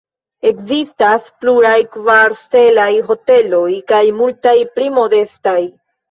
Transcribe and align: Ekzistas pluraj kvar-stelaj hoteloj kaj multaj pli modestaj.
Ekzistas 0.49 1.25
pluraj 1.41 1.75
kvar-stelaj 1.95 2.87
hoteloj 3.09 3.67
kaj 3.91 4.01
multaj 4.23 4.55
pli 4.79 4.89
modestaj. 4.97 5.59